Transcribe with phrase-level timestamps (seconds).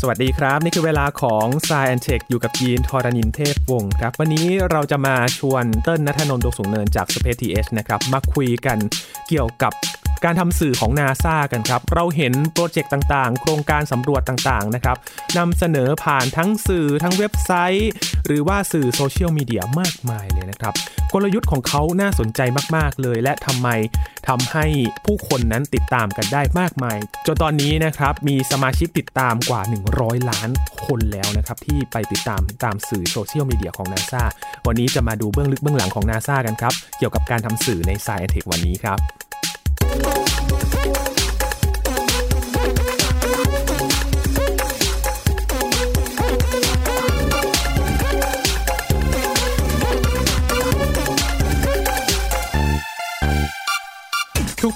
[0.00, 8.78] สวัสดีครับ นี่คือเวลาของ s ซแอนเทคอยู่กับยีนทอรานินเทพวงศ์ครับ วันนี้เราจะมาชวนเติ้ลณัฐนนท์ดวงสูงเนินจาก Space TH นะครับ มาคุยกัน
[9.28, 9.72] เกี่ยวกับ
[10.24, 14.96] การทำสื่อของนาซากันครับ เราเห็นโปรเจกต์ต่างๆ โครงการสำรวจต่างๆนะครับ
[15.38, 17.90] นำเสนอผ่านทั้งสื่อทั้งเว็บไซต์
[18.26, 20.74] หรือว่าสื่อโซเชียลมีเดียมากมายเลยนะครับ
[21.12, 22.40] กลยุทธ์ของเขาน่าสนใจ
[22.76, 23.68] มากๆเลย และทำไม
[24.28, 24.66] ทำให้
[25.06, 29.60] ผู้คนนั้นติดตามกันได้มากมาย จนตอนนี้นะครับมีสมาชิกติดตามกว่า
[29.94, 30.50] 100 ล้าน
[30.86, 34.24] คนแล้วนะครับที่ไปติดตามตามสื่อโซเชียลมีเดียของนาซา
[34.66, 38.98] วันนี้จะมาดูเบื้องลึกเบื้องหลังของนาซากันครับ เกี่ยวกับการทำสื่อใน s าย e อนเทควันนี้ครับ
[39.88, 40.25] Oh.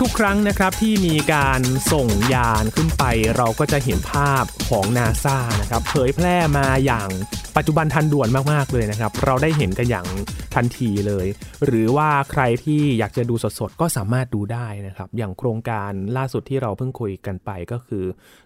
[0.03, 1.61] ทุกๆ ครั้งนะครับที่มีการ
[1.93, 3.05] ส่งยานขึ้นไป
[3.37, 7.09] เราก็จะเห็นภาพของนาซานะครับเผยแพร่มาอย่าง
[7.57, 10.07] ปัจจุบันทันด่วนมากๆเลยนะครับ เราได้เห็นกันอย่าง
[10.55, 11.27] ทันทีเลย
[11.65, 18.05] หรือว่าใครที่อยากจะดูสดๆ ก็สามารถดูได้นะครับ อย่างโครงการล่าสุดที่เราเพิ่งคุยกันไปก็คือ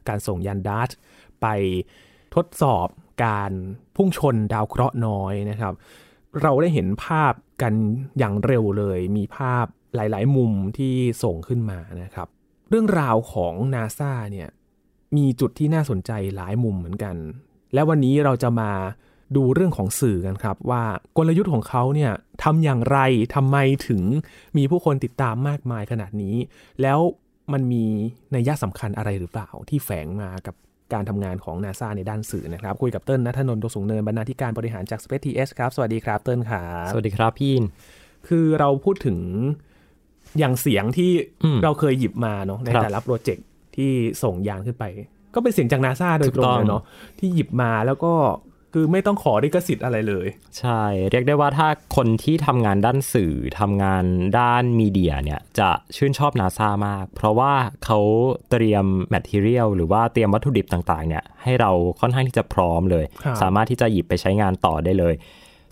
[0.09, 0.91] การส่งยานดัช
[1.43, 1.47] ไป
[2.35, 2.89] ทดสอบ
[3.25, 3.53] การ
[3.97, 5.75] พุ่งชนดาวเคราะห์น้อยนะครับ
[6.43, 7.75] เราได้เห็นภาพกัน
[8.19, 12.29] อย่างเร็วเลย มีภาพ หลาย ๆ มุมที่ส่งขึ้นมานะครับ
[12.71, 14.49] เรื่องราวของนาซาเนี่ย
[15.17, 17.17] มีจุดที่น่าสนใจหลายมุมเหมือนกัน
[17.75, 18.71] และวันนี้เราจะมา
[19.37, 20.83] ดูเรื่องของสื่อกันครับ ว่า
[21.17, 22.99] กลยุทธ์ของเขาเนี่ยทำอย่างไร
[23.35, 23.57] ทำไม
[23.89, 24.03] ถึง
[24.57, 26.37] มีผู้คนติดตามมากมายขนาดนี้
[26.83, 26.99] แล้ว
[27.53, 27.85] มันมี
[28.35, 30.55] นัยยะสำคัญอะไรหรือเปล่า ที่แฝงมากับ
[30.93, 37.65] การทำงานของนาซาในด้านสื่อนะครับ คุยกับเติ้ลนัทนนท์ดวงสูงเนินบรรณาธิการบริหารจาก Space TS ครับ สวัสดีครับเติ้ลครับสวัสดีครับพี่อิน
[38.29, 39.19] คือเราพูดถึง
[40.39, 41.11] อย่างเสียงที่
[41.45, 43.47] อืมเราเคยหยิบมาเนาะในครับแต่ละโปรเจกต์
[43.77, 44.85] ที่ส่งยานขึ้นไป
[45.35, 46.83] ก็เป็นเสียงจากนาซาโดยตรงถูกต้องเลยเนาะ
[47.19, 48.13] ที่หยิบมาแล้วก็
[48.77, 50.27] คือไม่ต้องขอลิขสิทธิ์อะไรเลย
[50.59, 54.05] ใช่ เรียกได้ว่าถ้าคนที่ทำงานด้านสื่อทำงาน
[54.39, 57.53] ด้านมีเดียเนี่ย จะชื่นชอบนาซามาก เพราะว่า
[57.85, 57.99] เขา
[58.51, 61.71] เตรียม material หรือว่าเตรียมวัตถุดิบต่างๆ เนี่ย ให้เรา
[62.01, 65.15] ค่อนข้างที่จะพร้อมเลยครับสามารถที่จะหยิบไปใช้งานต่อได้เลย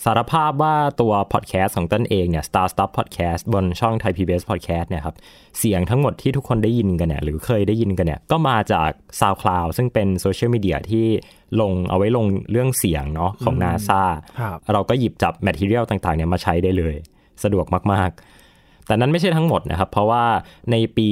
[0.05, 5.17] สารภาพว่าตัวพอดแคสต์ของเติ้ลเองเนี่ย Star Stuff Podcast บนช่อง Thai PBS Podcast เนี่ยครับ
[5.59, 11.07] เสียงทั้งหมดที่ทุกคนได้ยินกันเนี่ย หรือเคยได้ยินกันเนี่ย ก็มาจาก SoundCloud ซึ่งเป็นโซเชียลมีเดียที่
[11.61, 14.03] ลงเอาไว้ลงเรื่องเสียงเนาะของ NASA
[14.41, 16.95] ครับเราก็หยิบจับ material ต่างๆเนี่ยมาใช้ได้เลย
[17.43, 20.25] สะดวกมากๆ แต่นั้นไม่ใช่ทั้งหมดนะครับ เพราะว่า
[20.71, 21.09] ในปี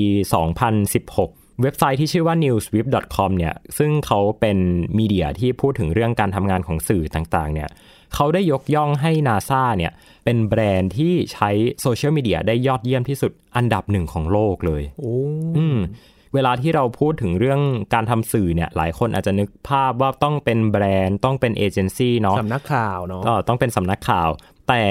[0.78, 4.58] 2016เว็บไซต์ที่ชื่อว่า newswhip.com เนี่ย ซึ่งเขาเป็น
[4.98, 7.70] มีเดียที่พูดถึงเรื่องการทำงานของสื่อต่างๆ เนี่ย
[8.14, 9.92] เขาได้ยกย่องให้ NASA เนี่ย
[10.24, 11.50] เป็นแบรนด์ที่ใช้
[11.82, 15.16] โซเชียลมีเดียได้ยอดเยี่ยมที่สุดอันดับหนึ่งของโลกเลย โอ้
[15.58, 15.78] อืม
[16.34, 17.60] เวลาที่เราพูดถึงเรื่อง
[17.94, 24.28] การทำสื่อเนี่ยหลายคนอาจจะนึกภาพว่าต้องเป็นแบรนด์ต้องเป็นเอเจนซี่เนาะสำนักข่าวเนาะก็ต้องเป็นสำนักข่าว
[24.68, 24.82] แต่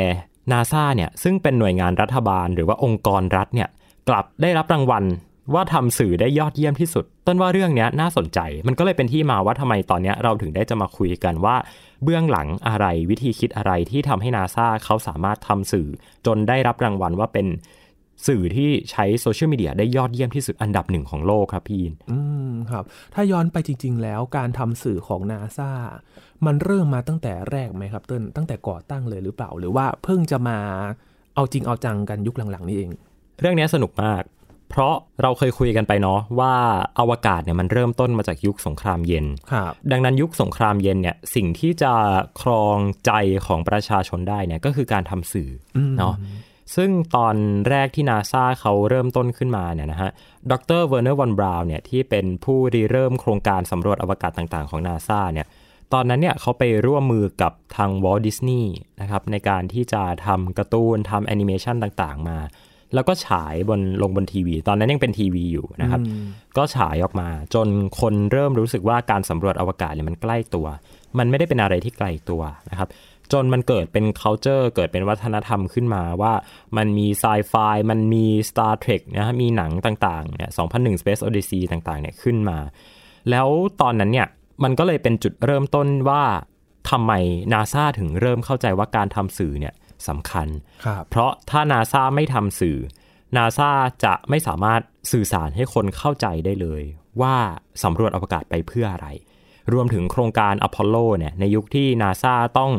[0.52, 3.69] นาซาเนี่ยซึ่งเป็นหน่วยงานรัฐบาลหรือว่าองค์กรรัฐเนี่ย
[4.09, 5.03] กลับได้รับรางวัล
[5.54, 11.56] ว่าทำสื่อได้ยอดเยี่ยมที่สุด ต้นว่าเรื่องเนี้ยน่าสนใจ มันก็เลยเป็นที่มาว่าทำไมตอนเนี้ยเราถึงได้จะมาคุยกันว่า
[12.04, 15.88] เบื้องหลังอะไรวิธีคิดอะไรที่ทำให้นาซาเขาสามารถทำสื่อ
[16.26, 17.48] จนได้รับรางวัลว่าเป็น
[18.28, 22.84] สื่อที่ใช้โซเชียลมีเดียได้ยอดเยี่ยมที่สุดอันดับหนึ่งของโลกครับพี่อินอืมครับ
[23.14, 25.72] ถ้าย้อนไปจริง ๆ แล้วการทำสื่อของนาซา
[26.46, 30.58] มันเริ่มมาตั้งแต่แรกไหมครับเติ้ลตั้งแต่ก่อตั้งเลยหรือเปล่า หรือว่าเพิ่งจะมา
[31.36, 32.90] เอาจริงเอาจังกันยุคหลังๆ นี่เอง
[33.42, 34.24] เรื่องนี้สนุกมาก
[34.69, 36.56] เพราะเราเคยคุยกันไปเนาะว่า
[37.00, 41.94] อวกาศเนี่ยมันเริ่มต้นมาจากยุคสงครามเย็นครับดังนั้นยุคสงครามเย็นเนี่ยสิ่งที่จะ
[42.41, 43.12] ครองใจ
[43.46, 46.16] ของประชาชนได้เนี่ยก็คือการทำสื่ออมเนาะ
[46.75, 47.35] ซึ่งตอน
[47.69, 50.12] แรกที่นาซาเขาเริ่มต้นขึ้นมาเนี่ยนะฮะ
[50.52, 55.47] ดรเวอร์เนอร์วอนบราวน์เนี่ยที่เป็นผู้ริเริ่มโครงการสำรวจอวกาศต่างๆของนาซาเนี่ย
[55.94, 62.38] ตอนนั้นเนี่ยเขาไปร่วมมือกับทางวอลต์ดิสนีย์นะครับในการที่จะทำการ์ตูนทำแอนิเมชันต่างๆ มา
[62.96, 66.02] แล้วก็ฉายบนลงบนทีวี ตอนนั้นยังเป็นทีวีอยู่นะครับ
[66.58, 67.68] ก็ฉายออกมา จน
[68.00, 70.68] คนเริ่มรู้สึกว่าการสำรวจอวกาศเนี่ยมันใกล้ตัว
[71.18, 72.90] มันไม่ได้เป็นอะไรที่ไกลตัวนะครับ
[73.34, 76.34] จนมันเกิดเป็น culture เกิดเป็นวัฒนธรรมขึ้นมาว่า
[76.78, 77.53] มันมีไซไฟ
[77.90, 82.58] มันมี Star Trek นะฮะมีหนังต่างๆเนี่ย2001 Space Odyssey ต่างๆเนี่ยขึ้นมา
[83.30, 83.47] แล้ว
[83.82, 84.28] ตอนนั้นเนี่ย
[84.64, 86.24] มันก็เลยเป็นจุดเริ่มต้นว่า
[86.90, 87.12] ทำไม
[87.53, 89.74] นาซาถึงเริ่มเข้าใจว่าการทำสื่อเนี่ย
[90.07, 90.47] สำคัญ
[90.85, 92.78] ครับเพราะถ้านาซาไม่ทำสื่อ
[93.37, 93.69] นาซา
[94.03, 94.81] จะไม่สามารถ
[95.11, 96.84] สื่อสารให้คนเข้าใจได้เลย
[97.22, 97.35] ว่า
[97.84, 99.07] สำรวจอวกาศไปเพื่ออะไร
[99.73, 102.72] รวมถึงโครงการอพอลโลเนี่ยในยุคที่นาซาต้อง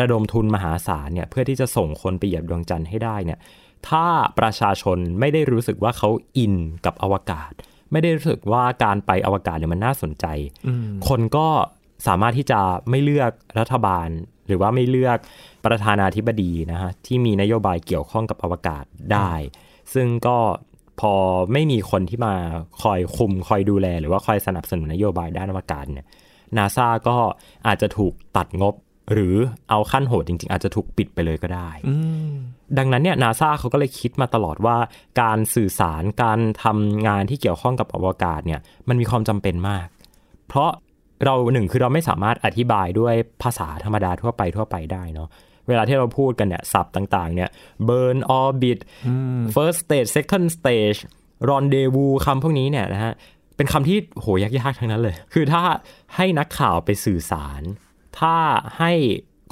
[0.00, 3.38] ระดมทุนมหาศาลเนี่ยเพื่อที่จะส่งคนไปเหยียบดวงจันทร์ให้ได้เนี่ย
[3.88, 4.06] ถ้า
[4.38, 6.54] ประชาชนไม่ได้รู้สึกว่าเขาอิน
[6.86, 7.52] กับอวกาศ
[7.92, 10.26] ไม่ได้รู้สึกว่าการไปอวกาศเนี่ยมันน่าสนใจ
[11.08, 11.48] คนก็
[12.06, 12.60] สามารถที่จะ
[12.90, 14.08] ไม่เลือกรัฐบาล
[14.48, 15.18] หรือว่าไม่เลือก
[15.66, 19.32] ประธานาธิบดีนะฮะที่มีนโยบายเกี่ยวข้องกับอวกาศได้
[19.94, 20.38] ซึ่งก็
[21.00, 21.14] พอ
[21.52, 22.34] ไม่มีคนที่มา
[22.82, 26.06] คอยคุมคอยดูแล หรือว่าคอยสนับสนุนนโยบายด้านอวกาศเนี่ย
[26.56, 27.16] นาซาก็
[27.66, 28.74] อาจจะถูกตัดงบ
[29.12, 29.36] หรือ
[29.70, 31.70] เอาขั้นโหดจริง ๆ อาจจะถูกปิดไปเลยก็ได้
[32.78, 34.76] ดังนั้นเนี่ยนาซาเขาก็เลยคิดมาตลอดว่า
[35.20, 39.86] การสื่อสารการทำงานที่เกี่ยวข้องกับอวกาศเนี่ยมันมีความจำเป็นมาก
[40.48, 40.70] เพราะ
[41.24, 45.28] เราหนึ่งคือเราไม่สามารถอธิบายด้วยภาษาธรรมดาทั่วไปทั่วไปได้เนาะ
[45.68, 47.50] เวลาที่เราพูดกันเนี่ยศัพท์ต่างๆ เนี่ย
[47.88, 48.78] burn orbit
[49.54, 50.98] first stage second stage
[51.48, 53.12] rendezvous คำพวกนี้เนี่ยนะฮะ
[53.56, 55.62] เป็นคำที่โหยากๆทั้งนั้นเลย คือถ้า
[56.16, 57.62] ให้นักข่าวไปสื่อสาร
[58.18, 58.36] ถ้า
[58.78, 58.92] ให้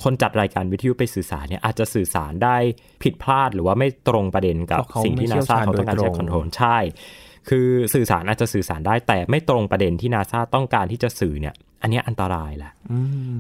[0.03, 2.57] คนจัดรายการวิทยุไปสื่อสารเนี่ยอาจจะสื่อสารได้
[3.03, 6.79] ผิดพลาดหรือว่าไม่ตรงประเด็นกับเพราะเขาสิ่งที่ไม่นาเชี่ยวซาชาญเขาต้องการโดยตรงใช้ control ใช่
[7.49, 12.73] คือสื่อสารอาจจะสื่อสารได้แต่ไม่ตรงประเด็นที่นาซาต้องการที่จะสื่อเนี่ย อันเนี้ยอันตรายแหละ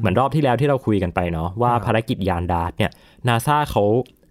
[0.00, 2.91] เหมือนรอบที่แล้วที่เราคุยกันไปเนาะว่าภารกิจยานดาร์ตเนี่ย
[3.29, 3.85] นาซาเขา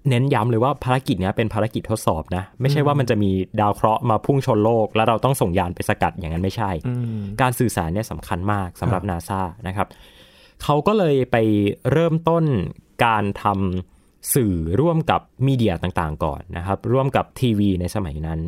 [0.10, 3.31] เน้นย้ำเลยว่าภารกิจเนี้ยเป็นภารกิจทดสอบนะ ไม่ใช่ว่ามันจะมี
[3.62, 6.72] ดาวเคราะห์มาพุ่งชนโลก แล้วเราต้องส่งยานไปสกัดอย่างนั้นไม่ใช่
[7.42, 9.88] การสื่อสารเนี่ยสำคัญมากสำหรับนาซานะครับ
[10.63, 11.38] เขาก็เลยไป
[11.92, 12.44] เริ่มต้น
[13.06, 18.39] การทำสื่อร่วมกับมีเดียต่างๆ ก่อนนะครับ ร่วมกับทีวีในสมัยนั้น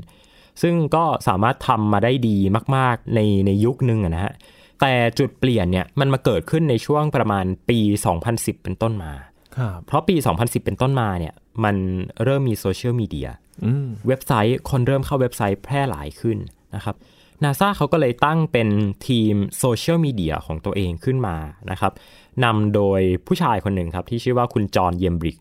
[0.62, 2.38] ซึ่งก็สามารถทำมาได้ดี
[2.75, 4.33] มาก ๆ ในในยุคนึงอะนะฮะ
[4.81, 7.80] แต่จุดเปลี่ยนเนี่ยมันมาเกิดขึ้นในช่วงประมาณปี
[8.21, 9.12] 2010 เป็นต้นมา
[9.57, 11.33] ครับเพราะปี 2010 เป็นต้นมาเนี่ย
[11.63, 11.75] มัน
[12.24, 13.30] เริ่มมีโซเชียลมีเดีย
[13.65, 16.38] อืมเว็บไซต์คนเริ่มเข้าเว็บไซต์แพร่หลายขึ้น
[16.75, 16.95] นะครับ
[17.44, 18.69] นาซาเขาก็เลยตั้งเป็น
[19.07, 21.36] ทีมโซเชียลมีเดียของตัวเองขึ้นมา
[21.71, 21.94] นะครับ
[22.44, 25.38] นำโดยผู้ชายคนหนึ่งครับที่ชื่อว่าคุณจอห์นเยมบริก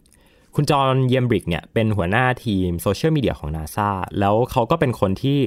[0.56, 5.38] คุณจอห์นเยมบริกเนี่ยเป็นหัวหน้าทีมโซเชียลมีเดียของนาซาแล้วเขาก็เป็นคนที่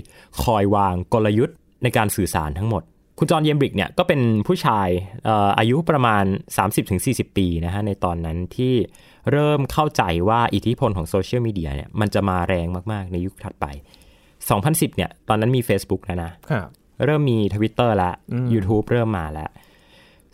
[0.43, 2.83] คอยวางกลยุทธ์ในการสื่อสารทั้งหมด
[3.19, 4.87] คุณจอห์นเยมบริกเนี่ยก็เป็นผู้ชาย
[5.25, 6.23] เอ่ออายุประมาณ
[6.81, 8.73] 30-40 ปีนะฮะในตอนนั้นที่
[9.31, 13.65] เริ่มเข้าใจว่าอิทธิพลของโซเชียลมีเดียเนี่ยมันจะมาแรงมาก ๆ ในยุคถัดไป
[14.31, 16.67] 2010 เนี่ยตอนนั้นมี Facebook แล้วนะครับ
[17.05, 18.13] เริ่มมี Twitter แล้ว
[18.53, 19.49] YouTube เริ่มมาแล้ว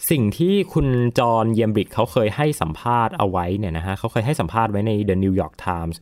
[0.10, 0.88] สิ่งที่คุณ
[1.20, 5.96] จอห์นเยมบริกเขาเคยให้สัมภาษณ์เอาไว้เนี่ยนะฮะเขาเคยให้สัมภาษณ์ไว้ใน The New York Times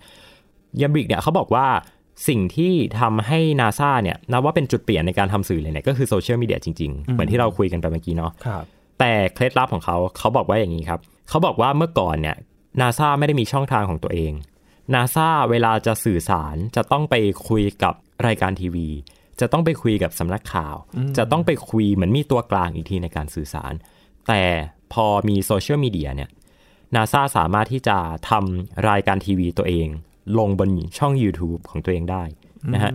[0.78, 1.68] เยมบริกเนี่ยเขาบอกว่า
[2.28, 8.64] สิ่งที่ทำให้นาซาเนี่ยนับว่าเป็นจุดเปลี่ยนในการทำสื่อเลยเนี่ยก็คือโซเชียลมีเดียจริงๆ เหมือนที่เราคุยกันไปเมื่อกี้เนาะครับ
[9.00, 11.00] แต่เคล็ดลับของเขาเขาบอกว่าอย่างนี้ครับ
[11.30, 12.38] เขาบอกว่าเมื่อก่อนเนี่ย
[12.82, 14.34] นาซาไม่ได้มีช่องทางของตัวเอง
[14.94, 17.16] นาซาเวลาจะสื่อสารจะต้องไป
[17.48, 17.94] คุยกับ
[18.28, 18.88] รายการทีวี
[19.40, 20.76] จะต้องไปคุยกับสำนักข่าว
[21.18, 23.74] จะต้องไปคุยเหมือนมีตัวกลางอีกทีในการสื่อสาร
[24.28, 24.44] แต่
[24.94, 26.30] พอมีโซเชียลมีเดียเนี่ย
[26.96, 27.98] นาซาสามารถที่จะ
[28.30, 29.88] ทำรายการทีวีตัวเอง
[30.40, 32.24] ลงบนช่อง YouTube ของตัวเองได้
[32.74, 32.92] นะฮะ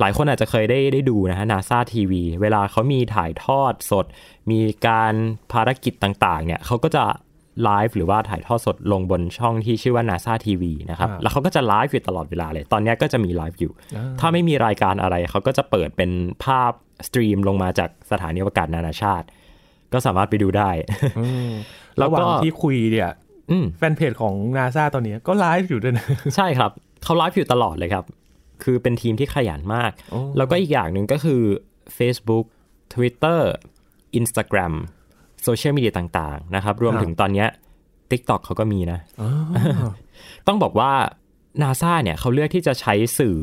[0.00, 4.06] หลายคนอาจจะเคยได้ได้ดูนะฮะนาซาทีวีเวลาเขามีถ่ายทอดสด
[4.50, 5.14] มีการ
[5.52, 7.04] ภารกิจต่างๆ เนี่ยเขาก็จะ
[7.64, 13.72] ไลฟ์หรือว่าถ่ายทอดสดลงบนช่องที่ชื่อว่า NASA TV นะครับครับแล้วเขาก็จะไลฟ์อยู่ตลอดเวลาเลย ตอนเนี้ยก็จะมีไลฟ์อยู่
[14.20, 16.10] ถ้าไม่มีรายการอะไร เขาก็จะเปิดเป็น
[16.44, 16.72] ภาพ
[17.06, 19.26] สตรีมลงมาจากสถานีอวกาศนานาชาติ
[19.92, 20.70] ก็สามารถไปดูได้
[21.98, 23.10] แล้วก็ระหว่างที่คุยเนี่ย
[23.50, 26.06] อืมแฟนเพจของนาซาตอนนี้ก็ไลฟ์อยู่ด้วยนะ
[26.36, 26.70] ใช่ครับ
[27.04, 28.04] เขาไลฟ์อยู่ตลอดเลยครับ
[28.62, 31.42] คือเป็นทีมที่ขยันมากโอ้แล้วก็อีกอย่างหนึ่งก็คือ
[31.98, 32.46] Facebook
[32.94, 33.40] Twitter
[34.18, 34.74] Instagram
[35.44, 37.48] โซเชียลมีเดียต่างๆนะครับ รวมถึงตอนเนี้ย
[38.10, 39.30] TikTok เขาก็มีนะอ๋อ
[40.46, 40.92] ต้องบอกว่า
[41.62, 43.38] NASA เนี่ยเขาเลือกที่จะใช้สื่อ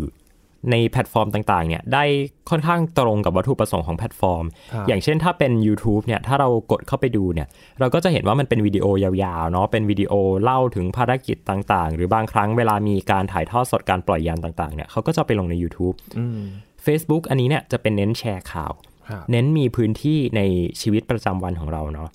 [0.71, 2.03] ในแพลตฟอร์มต่างๆ เนี่ยได้
[2.49, 7.47] ค่อนข้างตรงกับวัตถุประสงค์ของแพลตฟอร์มครับอย่างเช่นถ้าเป็น YouTube เนี่ยถ้าเรากดเข้าไปดูเนี่ย
[7.79, 10.13] เราก็จะเห็นว่ามันเป็นวิดีโอยาวๆเนาะเป็นวิดีโอ
[10.43, 16.39] เล่าถึงภารกิจต่างๆ หรือบางครั้งเวลามีการถ่ายทอดสดการปล่อยยานต่างๆเนี่ยเขาก็จะไปลงใน YouTube อืม
[16.85, 18.86] Facebook อันนี้เนี่ยจะเป็นเน้นแชร์ข่าวครับ
[19.31, 20.41] เน้นมีพื้นที่ใน
[20.81, 22.09] ชีวิตประจำวันของเราเนาะ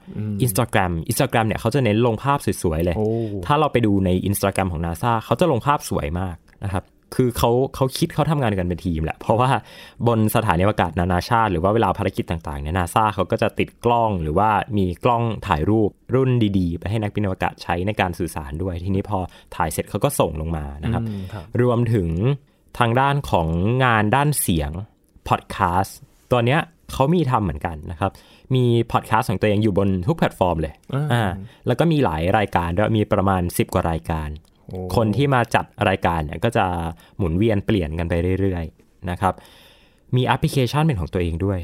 [0.44, 3.06] Instagram Instagram เนี่ยเขาจะเน้นลงภาพสวยๆเลยโอ้
[3.46, 6.84] ถ้าเราไปดูใน Instagram ของ NASA เขาจะลงภาพสวยมากนะครับ
[7.16, 9.50] คือเขาเขาคิดเขาทำงานกันเป็นทีมแหละ เพราะว่า
[10.06, 19.18] บนสถานีอวกาศนานาชาติ หรือว่าเวลาภารกิจต่างๆเนี่ยนาซาเขาก็จะติดกล้องหรือว่ามีกล้องถ่ายรูปรุ่นดีๆ ไปให้นักบินอวกาศใช้ในการสื่อสารด้วย ทีนี้พอ
[19.56, 22.08] ถ่ายเสร็จเขาก็ส่งลงมานะครับอืมครับรวมถึง
[22.78, 23.48] ทางด้านของ
[23.84, 24.70] งานด้านเสียง
[25.28, 25.98] พอดแคสต์
[26.30, 26.60] ตัวเนี้ย
[26.92, 28.10] เขามีทำเหมือนกันนะครับ
[28.54, 31.24] มีพอดแคสต์ของตัวเองอยู่บนทุกแพลตฟอร์มเลยอ่าอ่า
[31.66, 34.28] แล้วก็มีหลายรายการด้วยมีประมาณ 10 กว่ารายการ
[34.68, 36.64] โอ้คนที่มาจัดรายการเนี่ยก็จะ
[37.16, 39.34] หมุนเวียนเปลี่ยนกันไปเรื่อยๆนะครับ
[40.16, 41.60] มีแอปพลิเคชันเป็นของตัวเองด้วย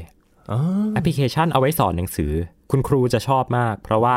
[0.51, 0.59] อ๋อ
[0.93, 2.33] แอปพลิเคชันเอาไว้สอนหนังสือ
[2.71, 4.15] คุณครูจะชอบมาก เพราะว่า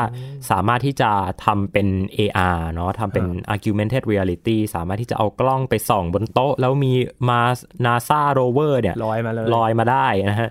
[0.51, 1.11] สามารถที่จะ
[1.45, 6.93] ทำเป็น AR เนาะทำเป็น augmented reality สามารถที่จะเอากล้องไปส่องบนโต๊ะ แล้วมี
[7.29, 7.41] มา
[7.85, 10.49] NASA rover เนี่ยลอยมาเลยลอยมาได้นะฮะ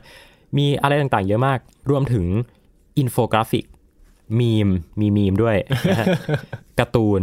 [0.56, 1.58] มีอะไรต่างๆ เยอะมาก
[1.90, 2.26] รวมถึง
[2.98, 3.64] อินโฟกราฟิก
[4.38, 4.68] มีม
[5.00, 5.56] มีมีมด้วย
[5.90, 6.06] นะฮะ
[6.78, 7.20] การ์ตูน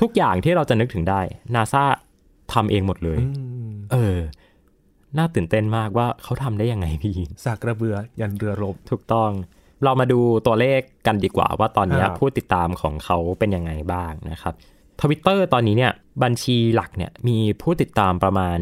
[0.00, 1.20] ทุกอย่างที่เราจะนึกถึงได้
[1.54, 1.84] นาซา
[2.52, 3.18] ทำเองหมดเลย
[3.92, 4.18] เออ
[5.18, 7.14] น่าตื่นเต้นมากว่าเขาทำได้ยังไงพี่
[7.44, 9.30] สากระเบือยันเรือรบถูกต้อง
[9.84, 14.54] เรามาดูตัวเลขกันดีกว่าว่าตอนเนี้ยครับผู้ติดตามของเขาเป็นยังไงบ้างนะครับ
[15.00, 15.92] ทวิตเตอร์ตอนนี้เนี่ย
[16.22, 18.58] บัญชีหลักเนี่ย มีผู้ติดตามประมาณ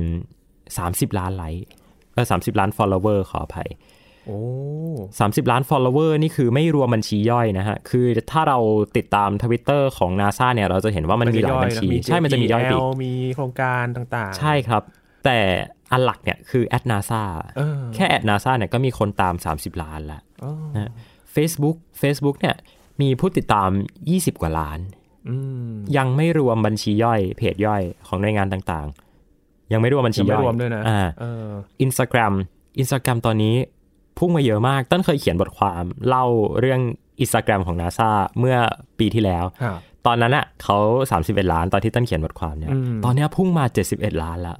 [0.58, 1.66] 30 ล้านไลค์
[2.14, 3.70] เออ 30 ล้าน follower ขออภัย
[4.26, 4.38] โอ้
[5.18, 8.58] 30ล้าน follower นี่คือไม่รวมบัญชีย่อยนะฮะ คือถ้าเรา
[8.96, 14.82] ติดตามทวิตเตอร์ของ NASA เนี่ย เราจะเห็นว่ามันมีหลายบัญชี ใช่ มันจะมีย่อยไปอีกมีโครงการต่างๆ ใช่ครับ
[15.24, 15.38] แต่
[15.92, 17.22] อันหลักเนี่ยคือแอด NASA
[17.56, 20.92] เออแค่แอด NASA เนี่ยก็มีคนตาม 30 ล้านแล้วอ๋อนะ
[21.34, 22.56] Facebook Facebook เนี่ย
[23.00, 23.70] มีผู้ติดตาม
[24.06, 24.78] 20 กว่าล้าน
[25.28, 25.36] อื
[25.68, 31.48] มยังไม่รวมบัญชีย่อย เพจย่อยของหน่วยงานต่างๆ ยังไม่รวมบัญชียังไม่ย่อยรวมด้วยนะอ่าเออ
[31.82, 32.34] อินสตาแกรม
[32.78, 33.54] อินสตาแกรมตอนนี้
[34.18, 36.24] พุ่งมาเยอะมาก ต้นเคยเขียนบทความเล่า
[36.60, 36.80] เรื่อง
[37.20, 38.56] อินสตาแกรมของ NASA เมื่อ
[38.98, 40.78] ปีที่แล้วครับตอนนั้นอะเขา
[41.14, 44.56] 31 ล้านตอนที่ต้นเขียนบทความเนี่ยอืมตอนเนี้ยพุ่งมา 71 ล้านละ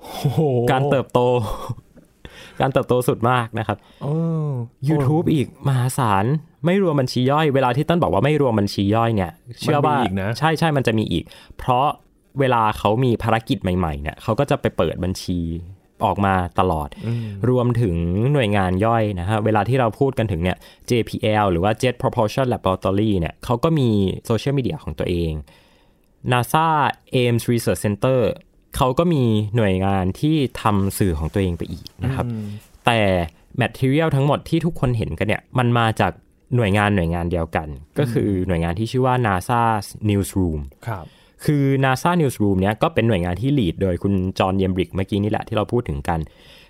[0.00, 0.40] โอ้โห
[0.72, 1.20] การเติบโต
[2.60, 4.06] การเติบโตสุดมากนะครับเอ
[4.46, 4.48] อ
[4.88, 6.24] YouTube อีกมหาศาล
[6.64, 9.30] ไม่รวมบัญชีย่อย เวลาที่ต้นบอกว่าไม่รวมบัญชีย่อยเนี่ย
[9.60, 11.24] เชื่อว่ามันมีอีกนะใช่ใช่มันจะมีอีก
[11.58, 11.86] เพราะ
[12.40, 15.38] เวลาเขามีภารกิจใหม่ๆเนี่ยเขาก็จะไปเปิดบัญชี
[16.04, 17.94] ออกมาตลอดอืมรวมถึง
[18.32, 20.56] หน่วยงานย่อยนะฮะเวลาที่เราพูดกันถึงเนี่ย
[20.90, 23.88] JPL หรือว่า Jet Propulsion Laboratory เนี่ยเขาก็มี
[24.26, 25.32] โซเชียลมีเดียของตัวเอง
[26.32, 26.66] NASA
[27.22, 28.20] Ames Research Center
[28.76, 29.24] เขาก็มี
[29.56, 32.26] หน่วยงานที่ทำสื่อของตัวเองไปอีกนะครับ
[32.86, 33.00] แต่
[33.62, 36.12] material ทั้งหมดที่ทุกคนเห็นกันเนี่ย มันมาจาก
[36.56, 37.68] หน่วยงานหน่วยงานเดียวกัน
[37.98, 39.62] ก็คือหน่วยงานที่ชื่อว่า NASA
[40.08, 41.06] Newsroom ครับ
[41.44, 46.20] คือ NASA Newsroom เนี้ยก็เป็นหน่วยงานที่ lead โดยคุณจอห์นเยมบริกเมื่อกี้นี่แหละที่เราพูดถึงกัน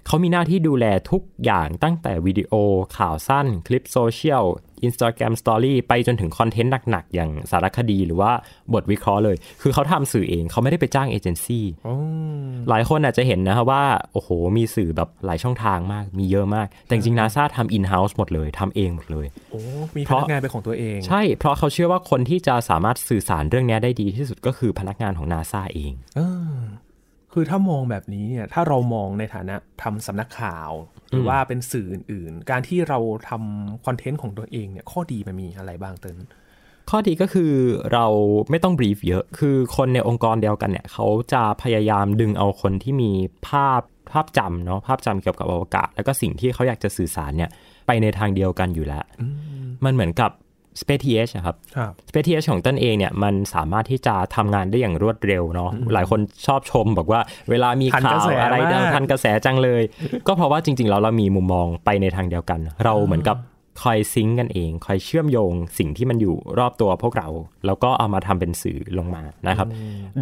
[0.07, 2.53] เขามีหน้าที่ดูแลทุกอย่างตั้งแต่วิดีโอ
[2.97, 4.45] ข่าวสั้น คลิปโซเชียล
[4.89, 8.33] Instagram Story ไปจนถึงคอนเทนต์หนัก ๆ อย่างสารคดีหรือว่า
[8.75, 11.95] บทวิเคราะห์เลย คือเขาทำสื่อเองเขาไม่ได้ไปจ้างเอเจนซี่อ๋อ
[12.69, 19.61] หลายคนอาจจะเห็นนะครับว่า โอ้โห มีสื่อแบบหลายช่องทางมาก มีเยอะมาก แต่จริงๆ NASA ทำ in-house หมดเลยทำเองหมดเลยโอ้
[19.97, 26.21] มีเพพราะนักงานเป็นของตัวเอง ใช่ เพราะเขาเชื่อว่าคนที่จะสามารถสื่อสารเรื่องนี้ได้ดีที่สุดก็คือพนักงานของ NASA เองเอ
[26.53, 26.57] อ
[27.33, 30.71] คือถ้ามองแบบนี้เนี่ยถ้าเรามองในฐานะทำสำนักข่าว
[31.11, 32.99] หรือว่าเป็นสื่ออื่น ๆ การที่เรา
[33.29, 36.19] ทำคอนเทนต์ของตัวเองเนี่ยข้อดีมันมีอะไรบ้างเติ้ล
[36.91, 37.53] ข้อดีก็คือ
[37.93, 38.07] เรา
[38.51, 43.11] ไม่ต้องบรีฟเยอะ คือคนในองค์กรเดียวกันเนี่ยเขาจะพยายามดึงเอาคนที่มี
[43.49, 43.81] ภาพ
[44.13, 47.51] ภาพจำเนาะภาพจำเกี่ยวกับอวกาศ แล้วก็สิ่งที่เขาอยากจะสื่อสารเนี่ย
[47.87, 49.05] ไปในทางเดียวกันอยู่แล้ว
[49.85, 50.31] มันเหมือนกับ
[50.81, 59.83] Space TH อะครับครับ Space TH ของต้นเองเนี่ยมันสามารถที่จะทำงานได้อย่างรวดเร็วเนาะหลายคนชอบชมบอกว่าเวลามีทันข่ากระวแสอะไรมากเดินทันกระแสจังเลย
[60.27, 63.39] ก็เพราะว่าจริง ๆ แล้วเรามีมุมมองไปในทางเดียวกัน เราเหมือนกับ
[63.83, 67.29] คอยซิงก์กันเอง คอยเชื่อมโยงสิ่งที่มันอยู่รอบตัวพวกเรา
[67.67, 69.69] แล้วก็เอามาทำเป็นสื่อลงมานะครับ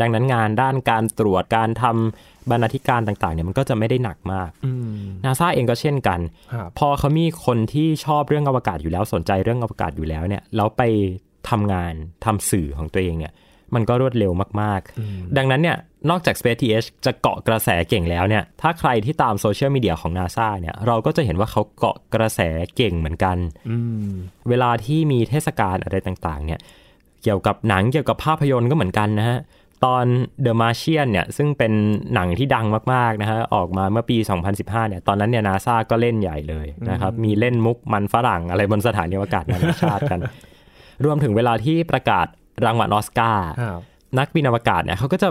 [0.01, 6.21] ดังนั้นงานด้านการตรวจการทำ บรรณาธิการต่างๆเนี่ยมันก็จะไม่ได้หนักมากอืมนาซาเองก็เช่นกัน
[6.55, 10.83] ครับพอเขามีคนที่ชอบเรื่องอวกาศอยู่แล้วสนใจเรื่องอวกาศอยู่แล้วเนี่ยแล้วไป
[11.51, 13.33] ทำงานทำสื่อของตัวเองเนี่ย
[13.75, 15.77] มันก็รวดเร็วมาก ๆ ดังนั้นเนี่ย
[16.11, 22.41] นอกจาก Space TH จะเกาะกระแสเก่งแล้วเนี่ยถ้าใครที่ตามโซเชียลมีเดียของ NASA เนี่ยเราก็จะเห็นว่าเขาเกาะกระแส
[22.77, 23.37] เก่งเหมือนกัน
[23.71, 23.77] อื
[24.09, 24.11] ม
[24.49, 26.61] เวลาที่มีเทศกาลอะไรต่าง ๆ เนี่ย
[27.23, 29.39] เกี่ยวกับหนังเกี่ยวกับภาพยนตร์ก็เหมือนกันนะฮะ
[29.85, 30.07] ตอน
[30.45, 31.73] The Martian เนี่ยซึ่งเป็น
[32.15, 34.17] หนังที่ดังมากๆนะฮะออกมาเมื่อปี
[34.53, 40.21] 2015 เนี่ยตอนนั้นเนี่ยนาซาก็เล่นใหญ่เลยนะครับมีเล่นมุกมันฝรั่งอะไรบนสถานีอวกาศนานาชาติกัน
[41.05, 42.27] รวมถึงเวลาที่ประกาศ
[42.65, 43.81] รางวัลออสการ์ครับ
[44.19, 45.29] นักบินอวกาศเนี่ยเขาก็จะ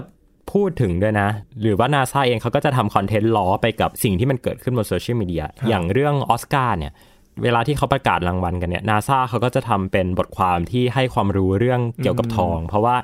[0.53, 1.29] พูดถึงด้วยนะ
[1.61, 6.93] หรือว่านาซาเองเขาก็จะทำคอนเทนต์ล้อไปกับสิ่งที่มันเกิดขึ้นบนโซเชียลมีเดียอย่างเรื่องออสการ์เนี่ย
[7.43, 12.95] เวลาที่เขาประกาศรางวัลกันเนี่ยนาซาเขาก็จะทำเป็นบทความที่ให้ความรู้เรื่องเกี่ยวกับทอง เพราะว่า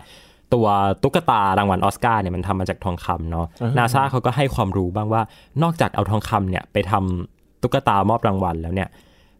[0.54, 0.68] ตัว
[1.04, 3.48] ตุ๊กตารางวัลออสการ์เนี่ยมันทำมาจากทองคำเนาะ
[3.78, 5.22] นาซาเขาก็ให้ความรู้บ้างว่า
[5.64, 8.90] นอกจากเอาทองคำเนี่ยไปทำตุ๊กตามอบรางวัลแล้วเนี่ย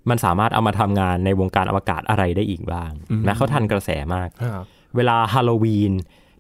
[0.10, 2.92] มันสามารถเอามาทำงานในวงการอวกาศอะไรได้อีกบ้าง
[3.28, 4.64] นะเขาทันกระแสมากครับ
[4.96, 5.94] เวลาฮาโลวีน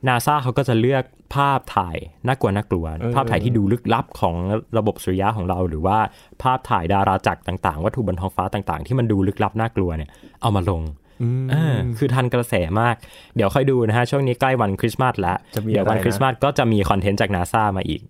[0.07, 1.03] นาซาเขาก็จะเลือก
[1.35, 4.35] ภาพถ่ายน่ากลัวน่ากลัวเออภาพถ่ายที่ดูลึกลับของ
[4.77, 5.97] ระบบสุริยะของเรา หรือว่า
[6.43, 10.09] ภาพถ่ายดาราจักรต่าง ๆ วัตถุบนท้องฟ้าต่าง ๆ ที่มันดูลึกลับน่ากลัวเนี่ย
[10.41, 10.81] เอามาลง
[11.21, 12.95] อืมเออคือทันกระแสมาก
[13.35, 18.01] เดี๋ยวค่อยดูนะฮะ ช่วงนี้ใกล้วันคริสต์มาสแล้วจะมีเดี๋ยววันอะไรนะคริสต์มาสก็จะมีคอนเทนต์จากนาซามาอีก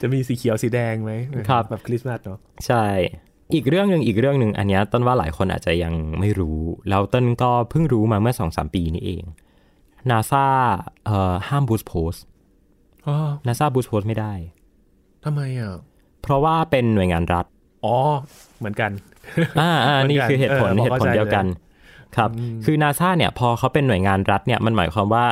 [0.00, 1.12] จะมีสีเขียวสีแดงไหม
[1.48, 2.84] ครับแบบคริสต์มาสเนาะใช่
[3.54, 9.24] อีกเรื่องหนึ่งอีกเรื่องหนึ่งอันเนี้ยต้นว่าหลายคนอาจจะยังไม่รู้ แล้วต้นก็เพิ่งรู้มาเมื่อสองสามปีนี้เอง
[10.10, 10.46] นาซา
[11.04, 12.14] เอ่อห้ามบูสโพส
[13.06, 14.32] อ๋อนาซาบูสโพสไม่ได้
[15.24, 15.74] ทำไมอะ
[16.22, 17.46] เพราะว่าเป็นหน่วยงานรัฐ
[17.84, 17.96] อ๋อ
[18.58, 18.90] เหมือนกัน
[19.60, 21.46] อ่าอ่าเหมือนกันนี่คือเหตุผลเออพอเหตุผลเข้าใจเดียวกัน
[22.16, 22.30] ครับ
[22.64, 25.26] คือนาซาเนี่ยพอเขาเป็นหน่วยงานรัฐเนี่ยมันหมายความว่า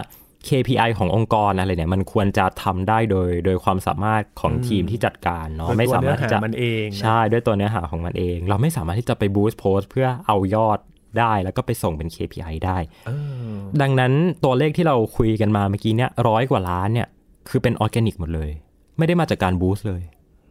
[0.49, 10.79] KPI ขององค์กรอะไรเนี่ยมันควรจะทำได้โดยโดยความสามารถของทีมที่จัดการเนาะโดยไม่ต้องสามารถที่จะเนื้อหามันเองนะใช่ด้วยตัวเนื้อหาของมันเอง เราไม่สามารถที่จะไป boost post เพื่อเอายอด
[11.19, 13.11] ได้แล้วก็ไปส่งเป็น KPI ได้เอ
[13.51, 14.13] อดังนั้น
[14.45, 17.09] ตัวเลขที่เราคุยกันมาเมื่อกี้เนี่ยร้อยกว่าล้านเนี่ย
[17.49, 18.51] คือเป็นออร์แกนิกหมดเลย
[18.99, 20.03] ไม่ได้มาจากการ boost เลย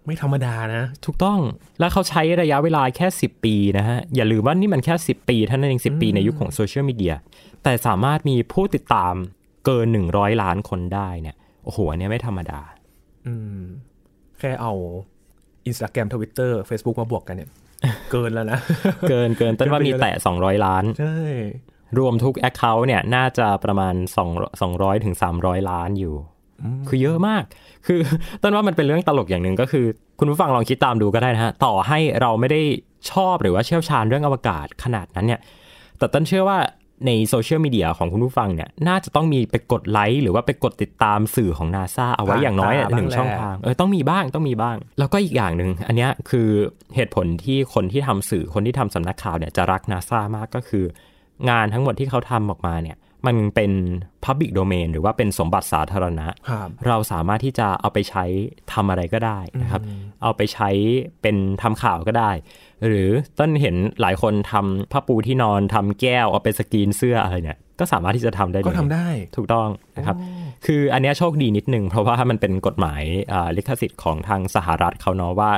[0.08, 1.40] ไม่ธรรมดานะ ถูกต้อง
[1.80, 7.16] แล้วเขาใช้ระยะเวลาแค่ 10 ปีนะฮะ อย่าลืมว่านี่มันแค่ 10 ปีเท่านั้นเอง10 ปีในยุคของโซเชียลมีเดีย
[7.64, 9.14] แต่สามารถมีผู้ติดตาม
[9.66, 12.62] เกิน 100 ล้านคนได้เนี่ยโอ้โหอันเนี้ยไม่ธรรมดา
[13.28, 13.62] อืม
[14.40, 14.74] แค่เอา
[15.68, 17.50] อินสตาแกรมทวิตเตอร์เฟซบุ๊กมาบวกกันเนี่ย
[18.12, 18.60] เกินแล้วนะ
[19.10, 21.18] เกินเกินต้นว่ามีแตะ 200 ล้านใช่
[21.98, 23.96] รวมทุก Account เนี่ยน่าจะประมาณ
[24.34, 26.16] 2 200ถึง300 ล้านอยู่
[26.88, 27.44] คือเยอะมาก
[27.88, 28.00] คือ
[28.42, 29.86] ต้นว่ามันเป็นเรื่องตลกอย่างหนึ่งก็คือ
[30.20, 32.62] คุณผู้ฟังลองคิดตามดูก็ได้นะฮะ ต่อให้เราไม่ได้
[33.12, 35.40] ชอบหรือว่าเชี่ยวชาญเรื่องอวกาศขนาดนั้นเนี่ย
[35.98, 36.60] แต่ต้นเชื่อว่า
[37.06, 46.48] ในโซเชียลมีเดียของคุณผู้ฟังเนี่ย น่าจะต้องมีไปกดไลค์หรือว่าไปกดติดตามสื่อของนาซาเอาไว้อย่างน้อยอะหนึ่งช่องทาง เออต้องมีบ้างต้องมีบ้าง แล้วก็อีกอย่างหนึ่งอันเนี้ยคือ
[46.96, 50.86] เหตุผลที่คนที่ทำสื่อคนที่ทำสำนักข่าวเนี่ยจะรักนาซามากก็คือ
[51.50, 53.72] งานทั้งหมดที่เขาทำออกมาเนี่ย มันเป็น
[54.26, 58.26] Public Domain หรือว่าเป็นสมบัติสาธารณะครับเราสามารถที่จะเอาไปใช้
[58.74, 59.82] ทำอะไรก็ได้นะครับ
[60.24, 60.70] เอาไปใช้
[61.22, 62.32] เป็นทำข่าวก็ได้
[62.88, 63.10] หรือ
[63.40, 70.16] ต้นเห็นหลายคนทำผ้าปูที่นอนทำแก้วเอาไปสกรีนเสื้ออะไรเนี่ยก็สามารถที่จะทำได้เลยก็ทำได้ ถูกต้องนะครับ
[70.66, 75.52] คืออันเนี้ยโชคดีนิดนึง เพราะว่ามันเป็นกฎหมายอ่าลิขสิทธิ์ของทางสหรัฐเขาเนาะว่า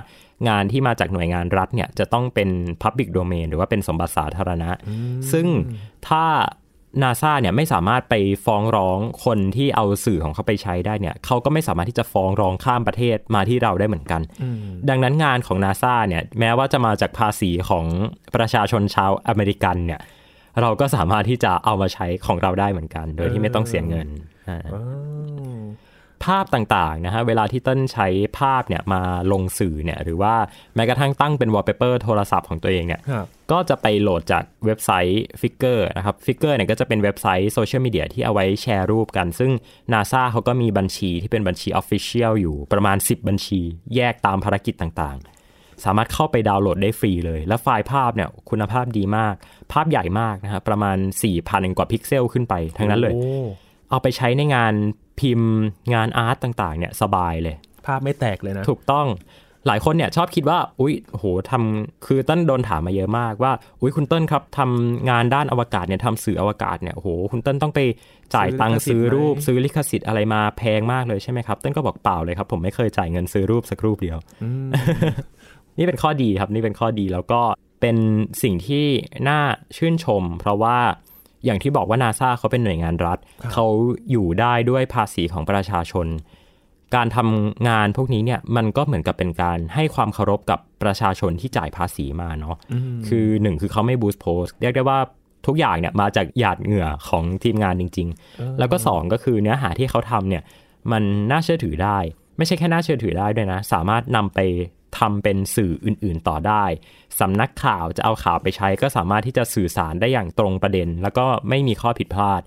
[0.49, 2.49] งานที่มาจากหน่วยงานรัฐเนี่ยจะต้องเป็น
[2.83, 4.69] Public Domain หรือว่าเป็นสมบัติสาธารณะ
[5.31, 5.47] ซึ่ง
[6.07, 6.23] ถ้า
[7.01, 8.15] นาซาเนี่ยไม่สามารถไป
[8.45, 14.21] ฟ้องร้องคนที่เอาสื่อของเขาไปใช้ได้เนี่ยเขาก็ไม่สามารถที่จะฟ้องร้องข้ามประเทศมาที่เราได้เหมือนกัน
[14.89, 17.85] ดังนั้นงานของนาซาเนี่ยแม้ว่าจะมาจากภาษีของ
[18.35, 20.01] ประชาชนชาวอเมริกันเนี่ย
[20.61, 24.07] เราก็สามารถที่จะเอามาใช้ของเราได้เหมือนกัน โดยที่ไม่ต้องเสียเงิน
[24.49, 24.59] อ่า
[26.25, 28.07] ภาพต่างๆนะฮะเวลาที่ต้นใช้
[28.39, 29.01] ภาพเนี่ยมา
[29.31, 30.35] ลงสื่อเนี่ยหรือว่า
[30.75, 39.51] แม้กระทั่งตั้งเป็นวอลเปเปอร์โทรศัพท์ของตัวเองเนี่ยครับก็จะไปโหลดจากเว็บไซต์ Figure นะครับ Figure เนี่ยก็จะเป็นเว็บไซต์โซเชียลมีเดียที่เอาไว้แชร์รูปกัน ซึ่ง
[39.93, 43.61] NASA เขาก็มีบัญชีที่เป็นบัญชี Official อยู่ประมาณ 10 บัญชี
[43.95, 49.35] แยกตามภารกิจต่างๆสามารถเข้าไปดาวน์โหลดได้ฟรีเลย และไฟล์ภาพเนี่ยคุณภาพดีมาก
[49.73, 50.97] ภาพใหญ่มากนะฮะประมาณ
[51.37, 53.23] 4,000กว่าพิกเซลขึ้นไป ทั้งนั้นเลยโอ้
[53.89, 54.73] เอาไปใช้ในงาน
[55.19, 55.51] พิมพ์
[55.93, 57.55] งาน art ต่างๆเนี่ยสบายเลย
[57.85, 59.07] ภาพไม่แตกเลยนะ ถูกต้อง
[59.67, 63.51] หลายคนเนี่ยชอบคิดว่า อุ๊ยโหทำคือต้นโดนถามมาเยอะมากว่า
[63.81, 67.79] อุ๊ยคุณเต้นครับทำงานด้านอวกาศเนี่ยทำสื่ออวกาศเนี่ยโหคุณเต้นต้องไป
[68.35, 74.17] จ่ายตังค์ซื้ซื้ออลิขสิทธิ์รูปไหมซื้อลิขสิทธิ์อะไรมาแพงมากเลยใช่ไหมครับเต้นก็บอกเปล่าเลยครับ ผมไม่เคยจ่ายเงินซื้อรูปสักรูปเดียว
[75.77, 77.41] นี่เป็นข้อดีครับนี่เป็นข้อดีแล้วก็
[77.81, 77.97] เป็น
[78.43, 78.85] สิ่งที่
[79.29, 79.39] น่า
[79.77, 80.77] ชื่นชม เพราะว่า
[81.45, 83.17] อย่างที่บอกว่านาซาเขาเป็นหน่วยงานรัฐ
[83.51, 83.65] เขา
[84.11, 86.07] อยู่ได้ด้วยภาษีของประชาชน
[86.95, 92.55] การทำงานพวกนี้เนี่ยมันก็เหมือนกับเป็นการให้ความเคารพกับประชาชนที่จ่ายภาษีมาเนาะ
[93.07, 94.99] คือหนึ่งคือเขาไม่บูสต์โพสเรียกได้ว่า
[95.47, 100.43] ทุกอย่างเนี่ยมาจากหยาดเหงื่อของทีมงานจริง ๆ แล้วก็สองก็คือเนื้อหาที่เขาทำเนี่ย
[100.91, 101.97] มันน่าเชื่อถือได้
[102.37, 104.39] ไม่ใช่แค่น่าเชื่อถือได้ด้วยนะ สามารถนำไป
[104.99, 106.65] ทำเป็นสื่ออื่นๆต่อได้
[107.19, 112.41] สำนักข่าวจะเอาข่าวไปใช้ ก็สามารถที่จะสื่อสารได้อย่างตรงประเด็น แล้วก็ไม่มีข้อผิดพลาด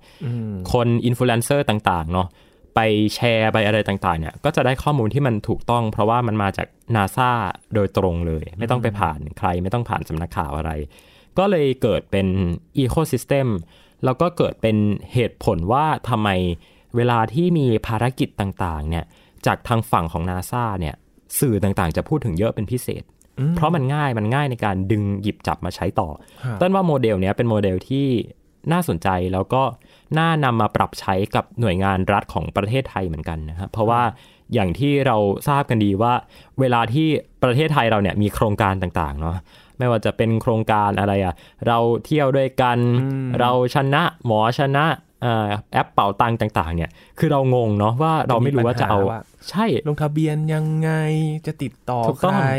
[0.73, 2.29] คนอินฟลูเอนเซอร์ต่างๆเนาะ
[2.75, 2.81] ไป
[3.15, 7.31] แชร์ไปอะไรต่างๆเนี่ยก็จะได้ข้อมูลที่มันถูกต้อง เพราะว่ามันมาจากนาซา
[7.75, 10.71] โดยตรงเลย ไม่ต้องไปผ่านใคร ไม่ต้องผ่านสำนักข่าวอะไร
[11.39, 12.27] ก็เลยเกิดเป็น
[12.79, 13.49] ecosystem
[14.05, 14.77] แล้วก็เกิดเป็น
[15.13, 16.29] เหตุผลว่าทำไม
[16.97, 19.05] เวลาที่มีภารกิจต่างๆเนี่ย
[19.47, 20.95] จากทางฝั่งของนาซาเนี่ย
[21.41, 23.03] สื่อต่างๆ จะพูดถึงเยอะเป็นพิเศษ
[23.57, 26.09] เพราะมันง่ายมันง่ายในการดึงหยิบจับมาใช้ต่อ
[26.45, 28.07] ครับต้นว่าโมเดลเนี้ยเป็นโมเดลที่
[28.73, 29.63] น่าสนใจแล้วก็
[30.19, 34.03] น่านำมาปรับใช้กับหน่วยงานรัฐของประเทศไทยเหมือนกันนะครับเพราะว่า
[34.55, 35.17] อย่างที่เรา
[35.49, 36.13] ทราบกันดีว่า
[36.61, 37.09] เวลาที่
[37.43, 39.37] ประเทศไทยเราเนี่ยมีโครงการต่างๆเนาะ
[39.79, 41.35] ไม่ว่าจะเป็นโครงการอะไรอะ
[41.67, 42.79] เราเที่ยวด้วยกัน
[43.41, 45.12] เราชนะหมอชนะเอ่อ
[45.73, 50.91] แอปเป่าตังค์ต่างๆ เนี่ย คือเรางงเนาะว่าเราไม่รู้ว่าจะเอามีปัญหาว่าใช่ ลงทะเบียนยังไง
[51.47, 52.51] จะติดต่อถูกต้องใคร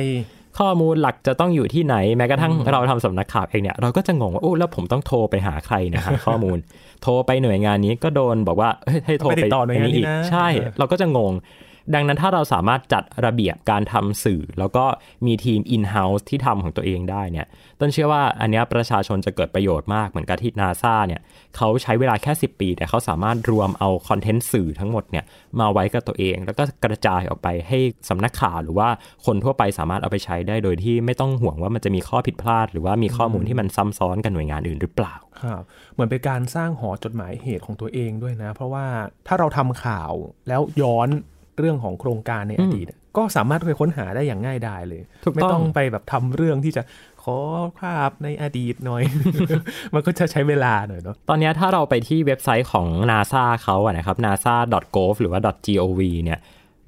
[0.60, 6.58] ข้อมูลหลักจะต้องอยู่ที่ไหน แม้กระทั่งเราทำสำนักข่าวเองเนี่ย เราก็จะงงว่า โอ้ แล้วผมต้องโทรไปหาใครเนะหาข้อมูล
[7.04, 11.34] โทรไปหน่วยงานนี้ก็โดนบอกว่าเฮ้ยให้โทรไปติดต่อหน่วยงานนี้อีกนะใช่เออเราก็จะงง
[11.94, 14.86] ดังนั้นถ้าเราสามารถจัดระเบียบการทำสื่อ แล้วก็
[15.26, 17.48] มีทีม in-house ที่ทำของตัวเองได้เนี่ย
[17.80, 21.22] ต้นเชื่อว่าอันเนี้ยประชาชนจะเกิดประโยชน์มากเหมือนกับที่นาซาเนี่ย
[21.58, 25.26] เขาใช้เวลาแค่ 10 ปี แต่เขาสามารถรวมเอาคอนเทนต์สื่อทั้งหมดเนี่ย
[25.60, 28.90] มาไว้กับตัวเอง แล้วก็กระจายออกไปให้สำนักข่าวหรือว่า
[29.26, 35.62] คนทั่วไปสามารถเอาไปใช้ได้โดยที่ไม่ต้องห่วงว่ามันจะมีข้อผิดพลาด หรือว่ามีข้อมูลที่มันซ้ำซ้อนกับหน่วยงานอื่นหรือเปล่าครับ
[35.94, 38.86] เหมือนเป็นการสร้างหอจดหมายเหตุของตัวเองด้วยนะ เพราะว่า
[39.28, 40.12] ถ้าเราทำข่าว
[40.48, 41.10] แล้วย้อน
[41.60, 42.88] เรื่องของโครงการในอดีต
[43.18, 46.82] ก็สามารถไปค้นหาได้อย่างง่ายดายเลยถูกต้องไม่ต้องไปแบบทำเรื่องที่จะ
[47.24, 47.38] ขอ
[47.80, 49.02] ภาพในอดีตหน่อย
[49.94, 56.40] มันก็จะใช้เวลาหน่อยเนาะตอนเนี้ยถ้าเราไปที่เว็บไซต์ของ NASA เขาอะนะครับ nasa.gov หรือว่า .gov เนี่ย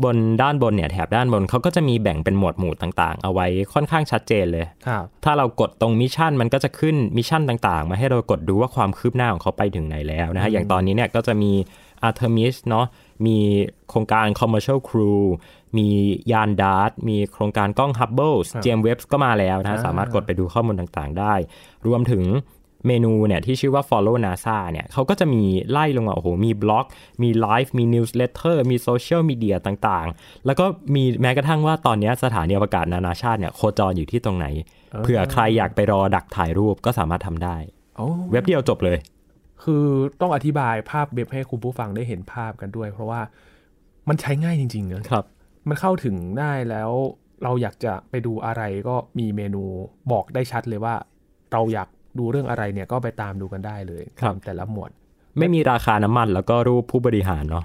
[0.04, 11.51] บนด้านบนเนี่ยแถบด้านบนเขาก็จะมีแบ่งเป็นหมวดหมู่ต่างๆ เอาไว้ค่อนข้างชัดเจนเลยครับถ้าเรากดตรง mission มันก็จะขึ้น mission ต่างๆ มาให้เรากดดูว่าความคืบหน้าของเขาไปถึงไหนแล้วนะฮะอย่างตอนนี้เนี่ยก็จะมี
[12.08, 12.86] Artemis เนาะ
[13.26, 13.38] มี
[13.89, 15.22] โครงการ Commercial Crew
[15.78, 15.88] มี
[16.32, 21.34] ยาน DART มีโครงการกล้อง Hubble ครับ James Webb ก็มาแล้วนะฮะอ่าสามารถกดไปดูข้อมูลต่างๆได้
[21.88, 22.24] รวมถึง
[22.88, 26.86] เมนูเนี่ยที่ชื่อว่า follow NASA เนี่ยเขาก็จะมีไล่ลงมาโอ้โห มีบล็อก
[27.24, 30.65] มีไลฟ์ มี newsletter มีโซเชียลมีเดียต่างๆ แล้วก็
[30.96, 34.48] มีแม้กระทั่งว่าตอนเนี้ยสถานีอวกาศนานาชาติเนี่ยโคจรอยู่ที่ตรงไหน
[35.04, 37.58] เผื่อใครอยากไปรอดักถ่ายรูปก็สามารถทำได้
[37.98, 38.98] โอ้เว็บเดียวจบเลย
[39.65, 39.86] คือ
[40.21, 43.21] ต้องอธิบายภาพเว็บให้คุณผู้ฟังได้เห็นภาพกันด้วย เพราะว่า
[44.10, 45.25] มันใช้ง่ายจริงๆนะครับ
[45.67, 46.91] มันเข้าถึงได้แล้ว
[47.43, 49.63] เราอยากจะไปดูอะไรก็มีเมนู
[50.12, 50.95] บอกได้ชัดเลยว่า
[51.54, 54.91] เราอยากดูเรื่องอะไรเนี่ยก็ไปตามดูกันได้เลยครับตามแต่ละหมวด
[55.39, 57.63] ไม่มีราคาน้ำมันแล้วก็รูปผู้บริหารเนาะ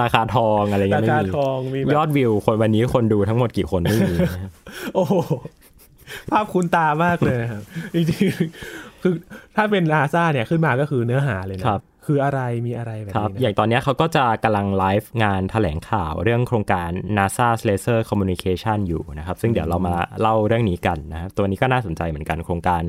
[0.00, 4.14] ราคาทองอะไรเงี้รายไม่คามีทองมีแบยอบดวิวคนวันนี้คนดูทั้งหมดกี่คนไม่มี
[4.94, 5.14] โอ้โห
[6.30, 7.62] ภาพคุณตามากเลยนะครับ
[7.94, 9.14] จริงๆ คือ
[9.56, 22.82] ถ้าเป็นนาซาเนี่ยขึ้นมาก็คือเนื้อหาเลยนะครับ คืออะไรมีอะไรแบบครับนี้นะอย่างตอนเนี้ยเขาก็จะกำลังไลฟ์งานแถลงข่าวเรื่องโครงการ NASA Laser Communication อยู่นะครับ ซึ่งเดี๋ยวเรามาเล่าเรื่องนี้กันนะครับตัวนี้ก็น่าสนใจเหมือนกันโครงการ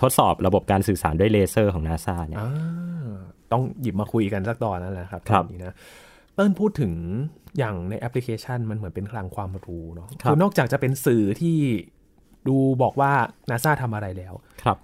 [0.00, 3.08] ทดสอบระบบการสื่อสารด้วยเลเซอร์ของ NASA เนี่ยอ่า
[3.52, 5.74] ต้องหยิบมาคุยกันสักตอนนั่นแหละครับครับตอนนี้นะ
[6.34, 6.92] เติ้ลพูดถึง
[7.58, 11.56] อย่างในแอปพลิเคชันมันเหมือนเป็นคลังความรู้เนาะครับอนอกจากจะเป็นสื่อที่
[12.48, 13.12] ดูบอกว่า
[13.50, 14.78] นาซาทำอะไรแล้ว ครับ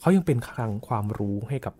[0.00, 1.74] เขายังเป็นคลังความรู้ให้กับ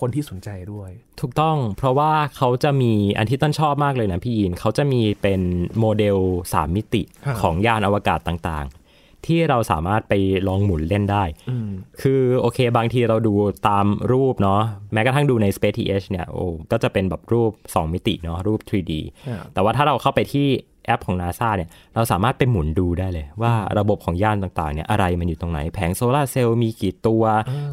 [0.00, 5.40] คนที่สนใจด้วย ถูกต้องเพราะว่าเขาจะมีอันที่ต้นชอบมากเลยนะพี่ยินเขาจะมีเป็น
[5.78, 6.18] โมเดล
[6.52, 10.14] 3 มิติครับของยานอวกาศต่างๆ ที่เราสามารถไป
[10.48, 11.68] ลองหมุนเล่นได้อืม
[12.02, 13.34] คือโอเคบางทีเราดู
[13.68, 18.92] ตามรูปเนาะแม้กระทั่งดูใน Space TH เนี่ยโอ้ก็จะเป็นแบบรูป 2 มิติเนาะรูป 3D
[19.28, 20.48] ครับแต่ว่าถ้าเราเข้าไปที่
[20.86, 27.22] แอปของ NASA เนี่ยเราสามารถไปหมุนดูได้เลย ว่าระบบของยานต่างๆเนี่ยอะไรมันอยู่ตรงไหน แผงโซลาร์เซลล์มีกี่ตัว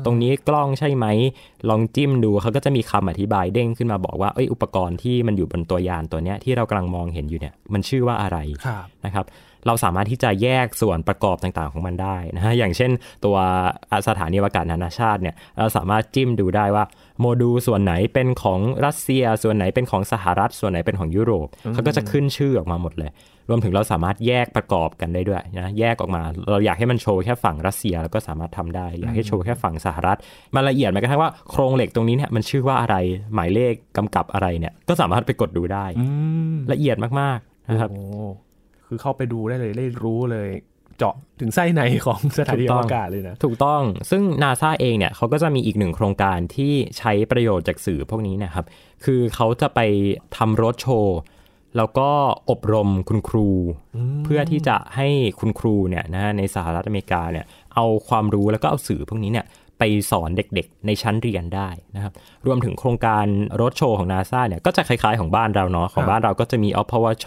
[0.05, 1.05] ตรงนี้กล้องใช่ไหม
[1.69, 9.27] ลองจิ้มดูเขาก็จะมีคำอธิบายเด้งขึ้นมาบอกว่าเอ้ยอุปกรณ์ที่มันอยู่บนตัวยานตัวเนี้ยที่เรากำลังมองเห็นอยู่เนี่ยมันชื่อว่าอะไรครับนะครับ
[9.67, 12.91] เราสามารถที่จะแยกส่วนประกอบต่างๆของมันได้นะฮะอย่างเช่น
[13.25, 13.37] ตัว
[14.07, 16.83] สถานีอวกาศนานาชาติเนี่ยเราสามารถจิ้มดูได้ว่า
[17.19, 23.11] โมดูลส่วนไหนเป็นของรัสเซีย ส่วนไหนเป็นของสหรัฐ ส่วนไหนเป็นของยุโรปเขาก็จะขึ้นชื่อออกมาหมดเลย
[23.49, 26.21] รวมถึงเราสามารถแยกประกอบกันได้ด้วยนะแยกออกมา
[26.51, 30.17] เราอยากให้มันโชว์แค่ฝั่งรัสเซียแล้วก็สามารถทำได้ อยากให้โชว์แค่ฝั่งสหรัฐ
[30.55, 32.95] มันละเอียดแม้กระทั่งว่าโครงเหล็กตรงนี้เนี่ยมันชื่อว่าอะไร
[33.33, 36.05] หมายเลขกำกับอะไรเนี่ยก็สามารถไปกดดูได้อื
[36.53, 38.01] มละเอียดมากๆนะครับโอ้
[38.85, 40.49] คือเข้าไปดูได้เลยได้รู้เลย
[40.97, 48.65] เจาะถึงไส้ในของสถานีอวกาศเลยนะ ถูกต้องซึ่ง NASA เองเนี่ยเขาก็จะมีอีกหนึ่งโครงการที่ใช้ประโยชน์จากสื่อพวกนี้นะครับ
[49.05, 49.79] คือเขาจะไป
[50.37, 51.17] ทำรถโชว์
[51.77, 52.09] แล้วก็
[52.49, 53.49] อบรมคุณครู
[54.25, 55.07] เพื่อที่จะให้
[55.39, 59.47] คุณครูเนี่ยนะในสหรัฐอเมริกาเนี่ยเอาความรู้แล้วก็เอาสื่อพวกนี้เนี่ย
[59.79, 62.13] ไปสอนเด็กๆ ในชั้นเรียนได้นะครับ
[62.45, 63.25] รวมถึงโครงการ
[63.61, 67.25] รถโชว์ของ NASA เนี่ยก็จะคล้ายๆของบ้านเราเนาะของบ้านเราก็จะมีอพวช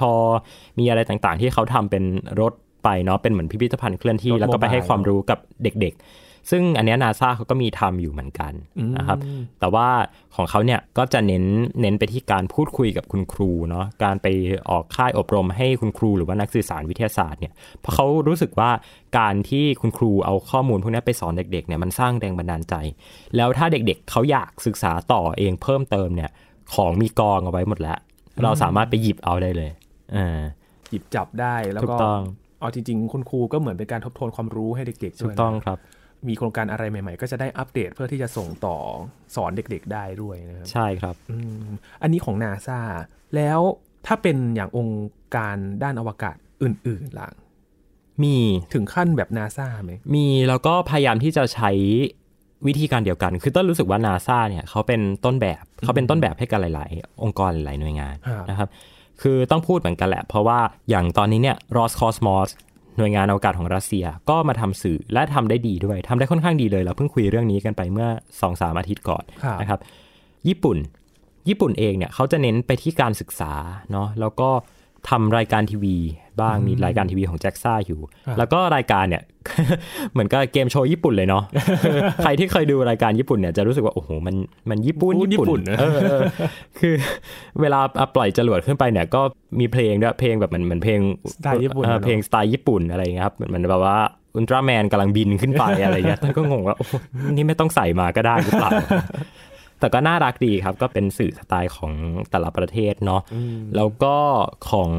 [0.79, 2.05] มีอะไรต่างๆ ที่เขาทำเป็น
[2.40, 2.52] รถ
[2.87, 8.53] ไปเนาะเป็นเหมือนพิพิธภัณฑ์เคลื่อนที่รถแล้วก็ไปให้โมบายความรู้กับเด็กๆ ซึ่งอันเนี้นาซาเขาก็มีทำอยู่เหมือนกัน
[8.96, 9.18] นะครับ
[9.61, 9.88] แต่ว่า
[10.37, 11.44] ของเขาเนี่ยก็จะเน้น
[11.81, 14.27] เน้นไปที่การพูดคุยกับคุณครูเนาะการไป
[14.70, 18.70] ออกค่ายอบรมให้คุณครูหรือว่านักสื่อสารวิทยาศาสตร์เนี่ยเพราะเขารู้สึกว่า
[19.18, 22.75] การที่คุณครูเอาข้อมูลพวกนี้ไปสอนเด็กๆเนี่ยมันสร้างแรงบันดาลใจ
[23.37, 26.31] แล้วถ้าเด็กๆเขาอยากศึกษาต่อเองเพิ่มเติมเนี่ย
[26.75, 27.99] ของมีกองเอาไว้หมดแล้ว
[28.42, 29.70] เราสามารถไปหยิบเอาได้เลย
[30.16, 30.40] อ่า
[30.90, 32.20] หยิบจับได้แล้วถูก็กต้อง
[32.60, 35.78] เอาจริงๆคุณครูก็เหมือนเป็นการทบทวนความรู้ให้เด็กๆถูด้วกยต้องนะครับ
[36.28, 38.76] มีโครงการอะไรใหม่ ๆ ก็จะได้อัปเดตเพื่อที่จะส่งต่อ
[39.34, 41.66] สอนเด็กๆได้ด้วยนะครับใช่ครับอืม
[42.02, 42.80] อันนี้ของนาซา
[43.36, 43.60] แล้ว
[44.06, 47.28] ถ้าเป็นอย่างองค์การด้านอวกาศอื่นๆล่ะ
[48.22, 48.36] มี
[48.74, 51.70] ถึงขั้นแบบนาซาไหมมีแล้วก็พยายามที่จะใช้
[52.66, 58.68] วิธีการเดียวกัน คือต้นรู้สึกว่านาซาเนี่ยเขาเป็นต้นแบบเขาเป็นต้นแบบให้กับหลาย ๆ องค์กรหลายๆหน่วยงานครับนะครับ
[59.22, 60.59] คือต้องพูดเหมือนกันแหละ เพราะว่า
[60.90, 62.48] อย่างตอนนี้เนี่ย Roscosmos
[62.98, 69.81] หน่วยงานอวกาศของรัสเซียก็มาทำสื่อและทำได้ดีด้วยทำได้ค่อนข้างดีเลย เราเพิ่งคุยเรื่องนี้กันไปเมื่อ2อสาอาทิตย์ก่อนครับนะครับ
[70.48, 70.76] ญี่ปุ่น
[71.48, 73.52] ญี่ปุ่นเองเนี่ยเขาจะเน้นไปที่การศึกษา
[73.92, 74.50] เนาะแล้วก็
[75.09, 75.96] ทำรายการทีวี
[76.40, 78.01] บ้าง มีรายการทีวีของแจ็คซ่าอยู่
[78.38, 79.22] แล้วก็รายการเนี่ย
[80.12, 81.42] เหมือนกับเกมโชว์ญี่ปุ่นเลยเนาะ
[82.22, 84.37] ใครที่เคยดูรายการญี่ปุ่นเนี่ยจะรู้สึกว่า โอ้โห มัน
[84.70, 86.20] มันญี่ปุ่นพูดญี่ปุ่นนะเออเออ
[86.79, 86.94] คือ
[87.61, 87.81] เวลา
[88.14, 89.22] ปล่อยจรวดขึ้นไปเนี่ยก็
[89.61, 91.01] มีเพลงด้วยเพลงแบบเหมือนเหมือนเพลง
[91.33, 93.99] สไตล์ญี่ปุ่นเอออะเนอะเพลงสไตล์ญี่ปุ่นอะไรอย่างเงี้ยครับเหมือนเหมือนแบบว่า
[94.35, 96.92] อุลตร้าแมนกำลังบินขึ้นไปอะไรเงี้ยท่านก็งงว่าโอ้โห
[97.33, 98.70] นี่ไม่ต้องใส่มาก็ได้หรือเปล่า
[99.81, 101.92] แต่ก็น่ารักดีครับ ก็เป็นสื่อสไตล์ของ
[102.31, 103.22] แต่ละประเทศเนาะ
[103.77, 104.16] แล้วก็
[104.70, 104.90] ของ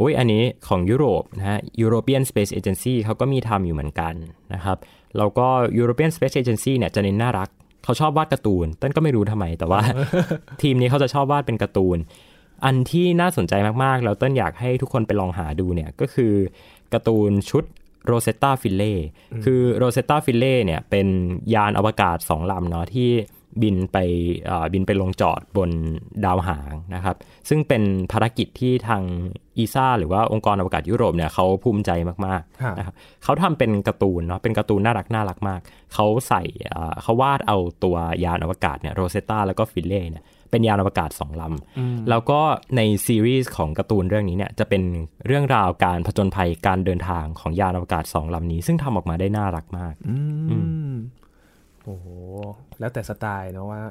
[0.00, 4.14] โอ้ยอันนี้ของยุโรปนะฮะ European Space Agency เขาก็มีทำอยู่เหมือนกัน
[4.54, 4.78] นะครับ
[5.18, 5.46] แล้วก็
[5.80, 7.48] European Space Agency เนี่ยจะเน้นน่ารัก
[7.84, 9.80] เขาชอบวาดการ์ตูนต้นก็ไม่รู้ทำไม แต่ว่า
[10.62, 11.98] ทีมนี้เขาจะชอบวาดเป็นการ์ตูน
[12.64, 16.32] อันที่น่าสนใจมาก ๆ แล้วต้นอยากให้ทุกคนไปลองหาดูเนี่ยก็คือ
[16.92, 17.64] การ์ตูนชุด
[18.06, 18.94] Rosetta Philae
[19.44, 21.06] คือ Rosetta Philae เนี่ยเป็น
[21.54, 23.10] ยานอวกาศสองลำเนาะที่
[23.62, 23.98] บินไป
[24.46, 25.70] เอ่อบินไปลงจอดบน
[26.24, 27.16] ดาวหางนะครับ
[27.48, 27.82] ซึ่งเป็น
[28.12, 29.02] ภารกิจที่ทาง
[29.56, 31.90] ESA หรือว่าองค์กรอวกาศยุโรปเนี่ยเขาภูมิใจ
[32.26, 35.60] มากครับๆนะครับเขาทำเป็นการ์ตูนเนาะเป็นการ์ตูนน่ารักน่ารักมาก
[35.94, 42.40] เขาใส่เอ่อเขาวาดเอาตัวยานอวกาศเนี่ยโรเซตตาแล้วก็ Philae เนี่ยเป็นยานอวกาศสองลำ แล้วก็
[42.76, 44.82] ในซีรีส์ของการ์ตูนเรื่องนี้เนี่ยจะเป็น
[45.26, 49.94] เรื่องราวการผจญภัยการเดินทางของยานอวกาศสองลำนี้ ซึ่งทำออกมาได้น่ารักมาก
[51.90, 52.06] อืมโอ้โห
[52.80, 53.82] แล้วแต่สไตล์เนาะว่า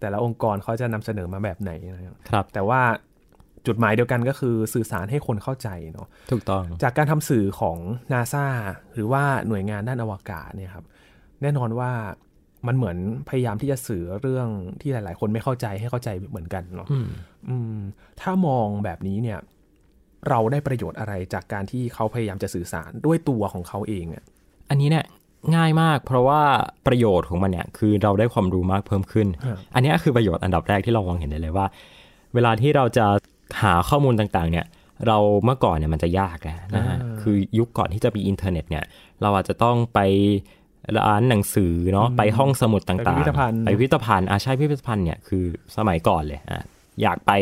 [0.00, 2.80] แต่ละองค์กรเขาจะนำเสนอมาแบบไหนนะครับครับแต่ว่า
[3.66, 7.78] จุดหมายเดียวกันก็คือสื่อสารให้คนเข้าใจเนาะถูกต้อง จากการทำสื่อของ
[8.12, 8.46] นาซา
[8.94, 10.84] หรือว่าหน่วยงานด้านอวกาศเนี่ยครับ
[11.42, 11.90] แน่นอนว่า
[12.66, 12.96] มันเหมือน
[13.28, 14.48] พยายามที่จะสื่อเรื่อง
[14.80, 17.08] ที่หลาย ๆ คนไม่เข้าใจให้เข้าใจเหมือนกันเนาะอืม
[17.48, 17.78] อืม
[18.20, 19.38] ถ้ามองแบบนี้เนี่ย
[20.28, 24.24] เราได้ประโยชน์อะไรจากการที่เขาพยายามจะสื่อสารด้วยตัวของเขาเองอะ
[24.70, 25.04] อันนี้เนี่ย
[25.54, 26.42] ง่ายมาก เพราะว่า
[26.86, 31.66] ประโยชน์ของมันเนี่ยคือเราได้ความรู้มากเพิ่มขึ้นครับอันนี้คือประโยชน์อันดับแรกที่เรามองเห็นได้เลยว่า
[32.34, 33.06] เวลาที่เราจะ
[33.62, 34.66] หาข้อมูลต่างๆ เนี่ย
[35.06, 38.84] เราเมื่อก่อนเนี่ยมันจะยากแล้วนะฮะอ่าคือยุคก่อนที่จะมีอินเทอร์เน็ตเนี่ย
[39.22, 39.98] เราอาจจะต้องไป
[40.98, 45.44] ร้านหนังสือเนาะไปห้องสมุดต่างๆ ไปพิพิธภัณฑ์ไปพิพิธภัณฑ์อ่าใช่พิพิธภัณฑ์เนี่ยคือ
[45.76, 46.64] สมัยก่อนเลยอะ
[47.02, 47.32] อยากไป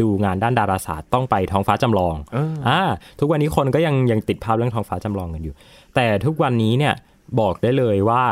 [0.00, 2.80] ดูงานด้านดาราศาสตร์ต้องไปท้องฟ้าจำลองเอออ่า
[3.20, 5.54] ทุกวันนี้คนก็ยังยังติดภาพเรื่องท้องฟ้าจำลองกันอยู่
[5.94, 6.94] แต่ทุกวันนี้เนี่ย
[7.40, 8.24] บอกได้เลยว่า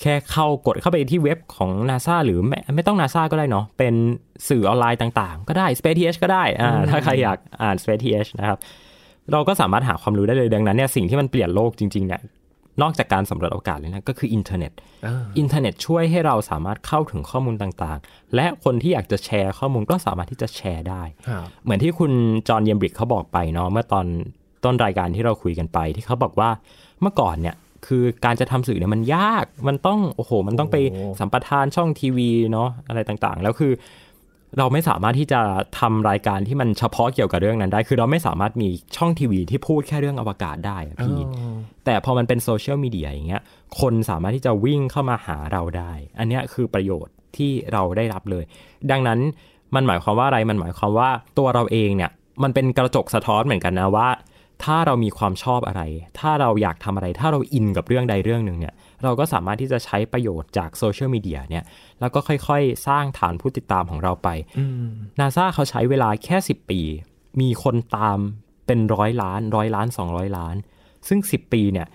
[0.00, 3.94] แค่เข้ากดเข้าไปที่เว็บของ NASA หรือไม่ไม่ต้อง NASA ก็ได้เนาะเป็น
[4.48, 8.58] สื่อออนไลน์ต่างๆ ก็ได้ Space TH ก็ได้อ่าถ้าใครอยากอ่าน Space TH นะครับ
[9.32, 12.20] เราก็สามารถหาความรู้ได้เลยดังนั้นเนี่ยสิ่งที่มันเปลี่ยนโลกจริงๆเนี่ย
[12.82, 14.72] นอกจากการสำรวจอวกาศเลยนะก็คืออินเทอร์เน็ต
[15.06, 22.12] อ่าอินเทอร์เน็ตช่วยให้เราสามารถเข้าถึงข้อมูลต่างๆ และคนที่อยากจะแชร์ข้อมูลก็สามารถที่จะแชร์ได้ครับเหมือนที่คุณ
[22.48, 24.06] John Yembrick เขาบอกไปเนาะเมื่อตอน
[24.64, 26.50] ต้นรายการที่เราคุยกันไป ที่เขาบอกว่า
[27.00, 27.54] เมื่อก่อนเนี่ย
[27.86, 33.72] คือการจะทำสื่อเนี่ยมันยาก มันต้องโอ้โห มันต้องไปโอ้สัมปทานช่องทีวีเนาะอะไรต่างๆ แล้วคือ
[34.58, 35.40] เราไม่สามารถที่จะ
[35.80, 43.42] ทำรายการที่มันเฉพาะเกี่ยวกับเรื่องนั้นได้ คือเราไม่สามารถมีช่องทีวีที่พูดแค่เรื่องอวกาศได้อะพี่อ๋อแต่พอมันเป็นโซเชียลมีเดียอย่างเงี้ย
[43.80, 48.44] คนสามารถที่จะวิ่งเข้ามาหาเราได้ อันเนี้ยคือประโยชน์ที่เราได้รับเลย
[48.90, 49.18] ดังนั้น
[49.74, 52.10] มันหมายความว่าอะไร มันหมายความว่าตัวเราเองเนี่ย
[52.42, 54.08] มันเป็นกระจกสะท้อนเหมือนกันนะว่า
[54.64, 55.82] ถ้าเรามีความชอบอะไร
[56.20, 61.64] ถ้าเราอยากทำอะไร ถ้าเราอินกับเรื่องใดเรื่องหนึ่งเนี่ย เราก็สามารถที่จะใช้ประโยชน์จากโซเชียลมีเดียเนี่ย
[62.00, 64.88] แล้วก็ค่อยๆ สร้างฐานผู้ติดตามของเราไปอืม
[65.20, 66.80] นาซาเขาใช้เวลาแค่ 10 ปี
[67.40, 68.18] มีคนตาม
[68.66, 70.56] เป็นร้อยล้านร้อยล้าน 200 ล้าน
[71.08, 71.86] ซึ่ง 10 ปีเนี่ย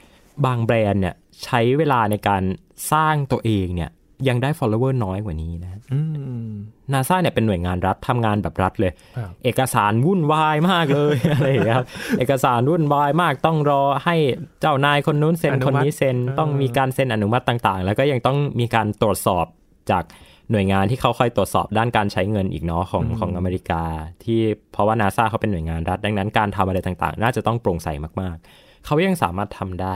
[0.45, 2.43] บางแบรนด์เนี่ยใช้เวลาในการ
[2.91, 3.91] สร้างตัวเองเนี่ย
[4.27, 5.99] ยังได้ follower น้อยกว่านี้นะอื
[6.47, 6.49] ม
[6.93, 11.87] นาซาเนี่ยเป็นหน่วยงานรัฐทำงานแบบรัฐเลยครับเอกสารวุ่นวายมากเลยอะไรอย่างเงี้ยครับ
[12.19, 14.15] เอกสารวุ่นวายมากต้องรอให้
[14.61, 19.45] เจ้านายคนนู้นเซ็นอนุคนมัตินี้เซ็นเออต้องมีการเซ็นอนุมัติต่างๆ แล้วก็ยังต้องมีการตรวจสอบ
[19.91, 20.03] จาก
[20.51, 23.83] หน่วยงานที่เขาคอยตรวจสอบด้านการใช้เงินอีกเนาะของของอเมริกา
[24.23, 27.89] ที่เพราะว่านาซาเขาเป็นหน่วยงานรัฐ ดังนั้นการทำอะไรต่างๆ น่าจะต้องโปร่งใส
[28.21, 29.95] มากๆ เขายังสามารถทำได้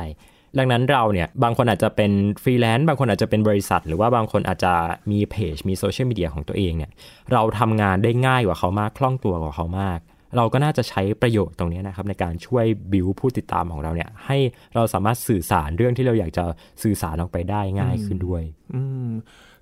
[0.57, 2.11] ดังนั้นเราเนี่ยบางคนอาจจะเป็น
[2.43, 4.73] ฟรีแลนซ์บางคนอาจจะเป็นบริษัท หรือว่าบางคนอาจจะ
[5.11, 6.91] มีเพจมีโซเชียลมีเดียของตัวเองเนี่ย
[7.31, 9.99] เราทำงานได้ง่ายกว่าเขามากคล่องตัวกว่าเขามาก
[10.37, 14.37] เราก็น่าจะใช้ประโยชน์ตรงนี้นะครับในการช่วยบิวผู้ติดตามของเราเนี่ยให้
[14.75, 16.43] เราสามารถสื่อสารเรื่องที่เราอยากจะ
[16.83, 18.43] สื่อสารออกไปได้ง่ายขึ้นด้วย
[18.75, 19.09] อืม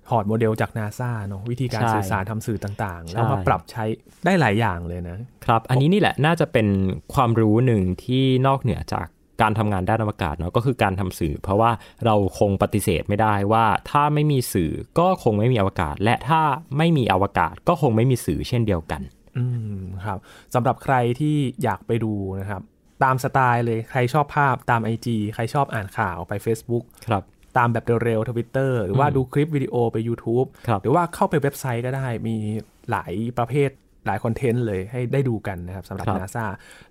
[0.08, 3.84] ถอดโมเดลจากนาซาเนาะวิธีการใช่สื่อสารทำสื่อต่างๆใช่แล้วมาปรับใช้
[4.24, 6.66] ได้หลายอย่างเลยนะครับ อันนี้นี่แหละน่าจะเป็น
[7.14, 9.06] ความรู้หนึ่งที่นอกเหนือจาก
[9.42, 11.70] การทำงานด้านอวกาศเนาะก็คือการทำสื่อ เพราะว่า
[12.04, 16.42] เราคงปฏิเสธไม่ได้ว่าถ้าไม่มีสื่อก็คงไม่มีอวกาศ และถ้า
[16.78, 19.02] ไม่มีอวกาศก็คงไม่มีสื่อเช่นเดียวกัน
[19.36, 19.44] อื
[19.76, 20.18] มครับ
[20.54, 22.62] สำหรับใครที่อยากไปดูนะครับ
[23.04, 27.22] ตามสไตล์เลยใครชอบภาพตาม IG ใครชอบอ่านข่าวไป Facebook ครับ
[27.56, 32.36] ตามแบบเร็วๆทวิตเตอร์หรือว่าดูคลิปวิดีโอไป YouTube ครับหรือว่าเข้าไปเว็บไซต์ก็ได้มี
[32.90, 33.70] หลายประเภท
[34.06, 36.46] หลายคอนเทนต์เลยให้ได้ดูกันนะครับสำหรับครับนาซา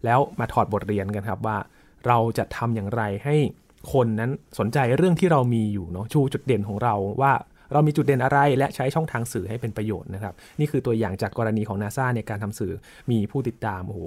[0.05, 1.57] แล้วมาถอดบทเรียนกันครับว่า
[2.07, 3.35] เราจะทำอย่างไรให้
[3.93, 7.33] คนนั้นสนใจเรื่องที่เรามีอยู่เนาะชูจุดเด่นของเราว่า
[7.73, 12.73] เรามีจุดเด่นอะไร และใช้ช่องทางสื่อให้เป็นประโยชน์นะครับ นี่คือตัวอย่างจากกรณีของนาซาในการทำสื่อ
[13.11, 14.01] มีผู้ติดตามโอ้โห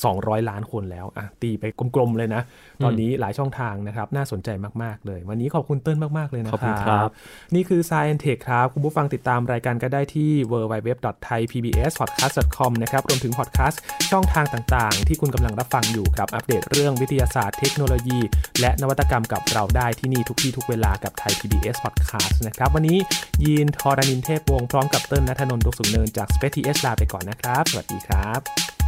[0.00, 2.42] 200 ล้านคนแล้วอะตีไปกลมๆเลยนะ
[2.84, 4.48] ตอนนี้หลายช่องทางนะครับ น่าสนใจ
[4.82, 7.10] มาก ๆ เลย วันนี้ขอบคุณเติ้ลมาก ๆ เลยนะขอบคุณคครัรับบ
[7.54, 18.18] นี่คือ Science Tech ครับ คุณผู้ฟังติดตามรายการก็ได้ที่ www.thaipbspodcast.com นะครับ รวมถึงพอดแคสต์ช่องทางต่างๆ ที่คุณกำลังรับฟังอยู่ครับ อัปเดตเรื่องวิทยาศาสตร์เทคโนโลยี
[18.60, 22.98] และนวัตกรรมกับเราได้ที่นี่ทุกที่ทุกเวลากับไทย PBS Podcast นะครับ วันนี้
[23.44, 28.81] ยีนทอรานินเทพวงศ์พร้อมกับเติ้ลนัทนนท์ดวงสุนเนินจาก Space TS ลาไปก่อนนะครับ สวัสดีครับ